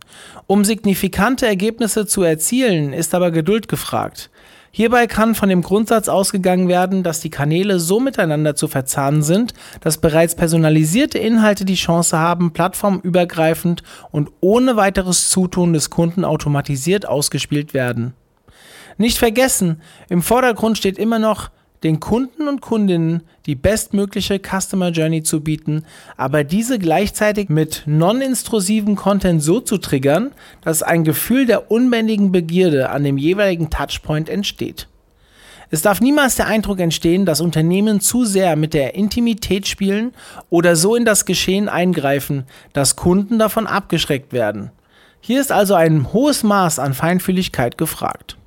Um 0.48 0.64
signifikante 0.64 1.46
Ergebnisse 1.46 2.08
zu 2.08 2.24
erzielen, 2.24 2.94
ist 2.94 3.14
aber 3.14 3.32
Geduld 3.32 3.68
gefragt. 3.68 4.30
Hierbei 4.78 5.08
kann 5.08 5.36
von 5.36 5.48
dem 5.48 5.62
Grundsatz 5.62 6.10
ausgegangen 6.10 6.68
werden, 6.68 7.02
dass 7.02 7.22
die 7.22 7.30
Kanäle 7.30 7.80
so 7.80 8.02
miteinander 8.02 8.58
zu 8.58 8.68
verzahnen 8.68 9.24
sind, 9.24 9.54
dass 9.80 10.00
bereits 10.00 10.36
personalisierte 10.36 11.18
Inhalte 11.18 11.64
die 11.64 11.76
Chance 11.76 12.20
haben, 12.20 12.52
plattformübergreifend 12.52 13.84
und 14.12 14.32
ohne 14.42 14.76
weiteres 14.76 15.30
Zutun 15.30 15.72
des 15.72 15.92
Kunden 15.92 16.26
automatisiert 16.26 17.08
ausgespielt 17.08 17.74
werden. 17.74 18.16
Nicht 18.98 19.18
vergessen, 19.18 19.82
im 20.10 20.22
Vordergrund 20.22 20.78
steht 20.78 20.98
immer 20.98 21.20
noch 21.20 21.52
den 21.84 22.00
Kunden 22.00 22.48
und 22.48 22.62
Kundinnen 22.62 23.24
die 23.46 23.56
bestmögliche 23.56 24.40
Customer 24.40 24.90
Journey 24.90 25.24
zu 25.24 25.42
bieten, 25.42 25.86
aber 26.18 26.44
diese 26.44 26.80
gleichzeitig 26.80 27.50
mit 27.50 27.84
non-intrusivem 27.86 28.96
Content 28.96 29.44
so 29.44 29.60
zu 29.60 29.78
triggern, 29.78 30.32
dass 30.62 30.84
ein 30.84 31.04
Gefühl 31.04 31.46
der 31.46 31.72
unbändigen 31.72 32.32
Begierde 32.32 32.90
an 32.90 33.04
dem 33.04 33.18
jeweiligen 33.18 33.70
Touchpoint 33.70 34.30
entsteht. 34.30 34.88
Es 35.72 35.82
darf 35.82 36.00
niemals 36.00 36.36
der 36.36 36.48
Eindruck 36.48 36.80
entstehen, 36.80 37.26
dass 37.26 37.42
Unternehmen 37.42 38.00
zu 38.00 38.24
sehr 38.24 38.56
mit 38.56 38.74
der 38.74 38.96
Intimität 38.96 39.68
spielen 39.68 40.14
oder 40.50 40.76
so 40.76 40.96
in 40.96 41.06
das 41.06 41.26
Geschehen 41.26 41.70
eingreifen, 41.70 42.46
dass 42.74 42.96
Kunden 42.96 43.40
davon 43.40 43.68
abgeschreckt 43.68 44.32
werden. 44.32 44.72
Hier 45.22 45.42
ist 45.42 45.52
also 45.52 45.74
ein 45.74 46.14
hohes 46.14 46.44
Maß 46.44 46.78
an 46.78 46.94
Feinfühligkeit 46.94 47.80
gefragt. 47.80 48.38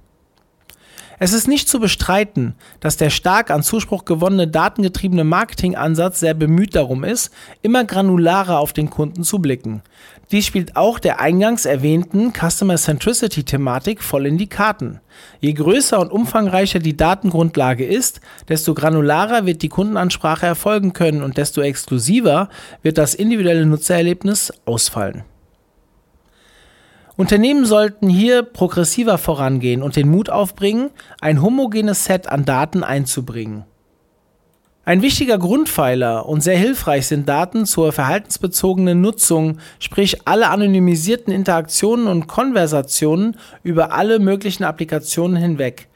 Es 1.20 1.32
ist 1.32 1.48
nicht 1.48 1.68
zu 1.68 1.80
bestreiten, 1.80 2.54
dass 2.78 2.96
der 2.96 3.10
stark 3.10 3.50
an 3.50 3.64
Zuspruch 3.64 4.04
gewonnene 4.04 4.46
datengetriebene 4.46 5.24
Marketingansatz 5.24 6.20
sehr 6.20 6.34
bemüht 6.34 6.76
darum 6.76 7.02
ist, 7.02 7.32
immer 7.60 7.84
granularer 7.84 8.60
auf 8.60 8.72
den 8.72 8.88
Kunden 8.88 9.24
zu 9.24 9.40
blicken. 9.40 9.82
Dies 10.30 10.46
spielt 10.46 10.76
auch 10.76 11.00
der 11.00 11.18
eingangs 11.20 11.64
erwähnten 11.64 12.32
Customer 12.32 12.76
Centricity 12.76 13.42
Thematik 13.42 14.02
voll 14.02 14.26
in 14.26 14.38
die 14.38 14.46
Karten. 14.46 15.00
Je 15.40 15.54
größer 15.54 15.98
und 15.98 16.12
umfangreicher 16.12 16.78
die 16.78 16.96
Datengrundlage 16.96 17.84
ist, 17.84 18.20
desto 18.48 18.74
granularer 18.74 19.44
wird 19.44 19.62
die 19.62 19.70
Kundenansprache 19.70 20.46
erfolgen 20.46 20.92
können 20.92 21.24
und 21.24 21.36
desto 21.36 21.62
exklusiver 21.62 22.48
wird 22.82 22.96
das 22.96 23.14
individuelle 23.16 23.66
Nutzererlebnis 23.66 24.52
ausfallen. 24.66 25.24
Unternehmen 27.18 27.64
sollten 27.64 28.08
hier 28.08 28.44
progressiver 28.44 29.18
vorangehen 29.18 29.82
und 29.82 29.96
den 29.96 30.08
Mut 30.08 30.30
aufbringen, 30.30 30.90
ein 31.20 31.42
homogenes 31.42 32.04
Set 32.04 32.28
an 32.28 32.44
Daten 32.44 32.84
einzubringen. 32.84 33.64
Ein 34.84 35.02
wichtiger 35.02 35.36
Grundpfeiler 35.36 36.26
und 36.26 36.42
sehr 36.42 36.56
hilfreich 36.56 37.08
sind 37.08 37.28
Daten 37.28 37.66
zur 37.66 37.90
verhaltensbezogenen 37.90 39.00
Nutzung, 39.00 39.58
sprich 39.80 40.28
alle 40.28 40.48
anonymisierten 40.48 41.32
Interaktionen 41.32 42.06
und 42.06 42.28
Konversationen 42.28 43.36
über 43.64 43.92
alle 43.92 44.20
möglichen 44.20 44.62
Applikationen 44.62 45.36
hinweg, 45.36 45.88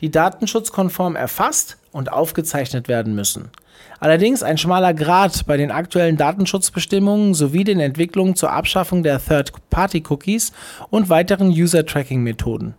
die 0.00 0.10
datenschutzkonform 0.10 1.16
erfasst 1.16 1.78
und 1.92 2.12
aufgezeichnet 2.12 2.88
werden 2.88 3.14
müssen. 3.14 3.50
Allerdings 3.98 4.42
ein 4.42 4.58
schmaler 4.58 4.92
Grad 4.92 5.46
bei 5.46 5.56
den 5.56 5.70
aktuellen 5.70 6.16
Datenschutzbestimmungen 6.16 7.34
sowie 7.34 7.64
den 7.64 7.80
Entwicklungen 7.80 8.36
zur 8.36 8.52
Abschaffung 8.52 9.02
der 9.02 9.24
Third-Party-Cookies 9.24 10.52
und 10.90 11.08
weiteren 11.08 11.48
User-Tracking-Methoden. 11.48 12.74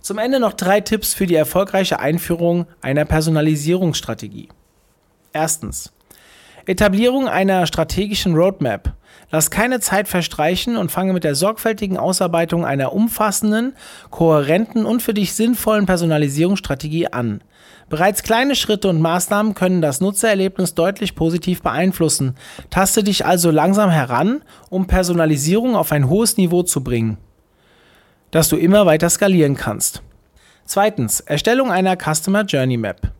Zum 0.00 0.18
Ende 0.18 0.38
noch 0.38 0.52
drei 0.52 0.80
Tipps 0.80 1.14
für 1.14 1.26
die 1.26 1.34
erfolgreiche 1.34 1.98
Einführung 1.98 2.66
einer 2.82 3.04
Personalisierungsstrategie. 3.04 4.48
Erstens. 5.32 5.92
Etablierung 6.66 7.26
einer 7.26 7.66
strategischen 7.66 8.34
Roadmap. 8.34 8.94
Lass 9.30 9.50
keine 9.50 9.80
Zeit 9.80 10.06
verstreichen 10.06 10.76
und 10.76 10.92
fange 10.92 11.12
mit 11.12 11.24
der 11.24 11.34
sorgfältigen 11.34 11.96
Ausarbeitung 11.96 12.64
einer 12.64 12.92
umfassenden, 12.92 13.74
kohärenten 14.10 14.84
und 14.86 15.02
für 15.02 15.14
dich 15.14 15.34
sinnvollen 15.34 15.86
Personalisierungsstrategie 15.86 17.08
an. 17.08 17.40
Bereits 17.88 18.22
kleine 18.22 18.54
Schritte 18.54 18.88
und 18.88 19.00
Maßnahmen 19.00 19.54
können 19.54 19.82
das 19.82 20.00
Nutzererlebnis 20.00 20.74
deutlich 20.74 21.14
positiv 21.14 21.62
beeinflussen. 21.62 22.36
Taste 22.70 23.04
dich 23.04 23.26
also 23.26 23.50
langsam 23.50 23.90
heran, 23.90 24.42
um 24.70 24.86
Personalisierung 24.86 25.76
auf 25.76 25.92
ein 25.92 26.08
hohes 26.08 26.36
Niveau 26.36 26.62
zu 26.62 26.82
bringen, 26.82 27.18
das 28.30 28.48
du 28.48 28.56
immer 28.56 28.86
weiter 28.86 29.10
skalieren 29.10 29.56
kannst. 29.56 30.02
Zweitens, 30.64 31.20
Erstellung 31.20 31.70
einer 31.70 31.96
Customer 31.96 32.42
Journey 32.42 32.78
Map. 32.78 33.12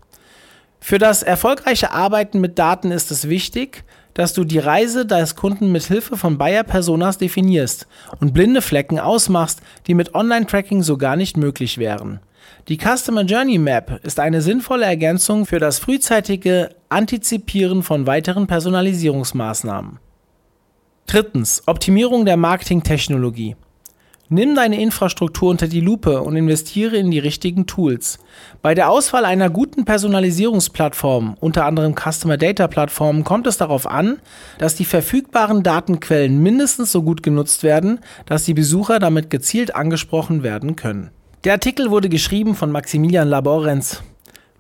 Für 0.81 0.99
das 0.99 1.23
erfolgreiche 1.23 1.93
Arbeiten 1.93 2.41
mit 2.41 2.59
Daten 2.59 2.91
ist 2.91 3.11
es 3.11 3.29
wichtig, 3.29 3.85
dass 4.15 4.33
du 4.33 4.45
die 4.45 4.59
Reise 4.59 5.05
deines 5.05 5.37
Kunden 5.37 5.71
mit 5.73 5.85
Hilfe 5.85 6.17
von 6.17 6.39
Buyer-Personas 6.39 7.19
definierst 7.19 7.87
und 8.21 8.33
blinde 8.33 8.63
Flecken 8.63 8.99
ausmachst, 8.99 9.61
die 9.87 9.95
mit 9.95 10.15
Online-Tracking 10.15 10.83
so 10.83 10.97
gar 10.97 11.17
nicht 11.17 11.37
möglich 11.37 11.79
wären. 11.79 12.21
Die 12.69 12.79
Customer 12.79 13.23
Journey 13.23 13.59
Map 13.59 14.01
ist 14.05 14.21
eine 14.21 14.41
sinnvolle 14.41 14.87
Ergänzung 14.87 15.45
für 15.45 15.59
das 15.59 15.79
frühzeitige 15.79 16.71
Antizipieren 16.89 17.83
von 17.83 18.07
weiteren 18.07 18.47
Personalisierungsmaßnahmen. 18.47 19.99
Drittens. 21.07 21.63
Optimierung 21.67 22.25
der 22.25 22.37
Marketingtechnologie. 22.37 23.57
Nimm 24.31 24.55
deine 24.55 24.81
Infrastruktur 24.81 25.51
unter 25.51 25.69
die 25.69 25.81
Lupe 25.81 26.23
und 26.23 26.35
investiere 26.35 26.97
in 26.97 27.11
die 27.11 27.19
richtigen 27.19 27.67
Tools. 27.67 28.19
Bei 28.63 28.75
der 28.75 28.89
Auswahl 28.89 29.27
einer 29.27 29.51
guten 29.51 29.85
Personalisierungsplattform, 29.85 31.37
unter 31.41 31.67
anderem 31.67 31.95
Customer 31.95 32.39
Data 32.39 32.67
Plattformen, 32.67 33.23
kommt 33.23 33.47
es 33.47 33.59
darauf 33.59 33.87
an, 33.87 34.19
dass 34.57 34.77
die 34.77 34.87
verfügbaren 34.87 35.63
Datenquellen 35.63 36.43
mindestens 36.43 36.91
so 36.91 37.03
gut 37.03 37.23
genutzt 37.23 37.63
werden, 37.63 38.01
dass 38.25 38.45
die 38.45 38.55
Besucher 38.55 38.99
damit 38.99 39.29
gezielt 39.29 39.75
angesprochen 39.77 40.43
werden 40.43 40.75
können. 40.75 41.11
Der 41.45 41.53
Artikel 41.53 41.91
wurde 41.91 42.09
geschrieben 42.09 42.55
von 42.55 42.73
Maximilian 42.73 43.29
Laborenz. 43.29 44.03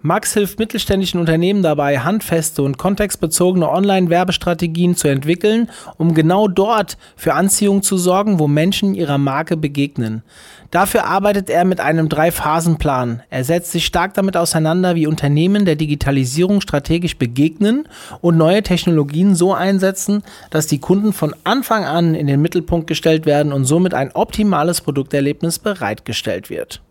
Max 0.06 0.34
hilft 0.34 0.58
mittelständischen 0.58 1.18
Unternehmen 1.18 1.62
dabei, 1.62 2.00
handfeste 2.00 2.62
und 2.62 2.76
kontextbezogene 2.76 3.70
Online-Werbestrategien 3.70 4.96
zu 4.96 5.08
entwickeln, 5.08 5.70
um 5.96 6.12
genau 6.12 6.46
dort 6.46 6.98
für 7.16 7.32
Anziehung 7.32 7.82
zu 7.82 7.96
sorgen, 7.96 8.38
wo 8.38 8.46
Menschen 8.46 8.94
ihrer 8.94 9.16
Marke 9.16 9.56
begegnen. 9.56 10.22
Dafür 10.70 11.06
arbeitet 11.06 11.48
er 11.48 11.64
mit 11.64 11.80
einem 11.80 12.10
Drei-Phasen-Plan. 12.10 13.22
Er 13.30 13.44
setzt 13.44 13.72
sich 13.72 13.86
stark 13.86 14.12
damit 14.12 14.36
auseinander, 14.36 14.94
wie 14.94 15.06
Unternehmen 15.06 15.64
der 15.64 15.76
Digitalisierung 15.76 16.60
strategisch 16.60 17.16
begegnen 17.16 17.88
und 18.20 18.36
neue 18.36 18.62
Technologien 18.62 19.34
so 19.34 19.54
einsetzen, 19.54 20.22
dass 20.50 20.66
die 20.66 20.80
Kunden 20.80 21.14
von 21.14 21.34
Anfang 21.44 21.86
an 21.86 22.14
in 22.14 22.26
den 22.26 22.42
Mittelpunkt 22.42 22.88
gestellt 22.88 23.24
werden 23.24 23.54
und 23.54 23.64
somit 23.64 23.94
ein 23.94 24.12
optimales 24.12 24.82
Produkterlebnis 24.82 25.58
bereitgestellt 25.58 26.50
wird. 26.50 26.82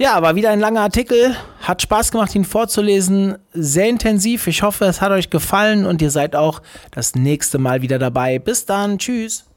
Ja, 0.00 0.22
war 0.22 0.36
wieder 0.36 0.50
ein 0.50 0.60
langer 0.60 0.82
Artikel. 0.82 1.34
Hat 1.60 1.82
Spaß 1.82 2.12
gemacht, 2.12 2.32
ihn 2.36 2.44
vorzulesen. 2.44 3.36
Sehr 3.52 3.88
intensiv. 3.88 4.46
Ich 4.46 4.62
hoffe, 4.62 4.84
es 4.84 5.00
hat 5.00 5.10
euch 5.10 5.28
gefallen 5.28 5.86
und 5.86 6.00
ihr 6.00 6.12
seid 6.12 6.36
auch 6.36 6.62
das 6.92 7.16
nächste 7.16 7.58
Mal 7.58 7.82
wieder 7.82 7.98
dabei. 7.98 8.38
Bis 8.38 8.64
dann. 8.64 8.98
Tschüss. 8.98 9.47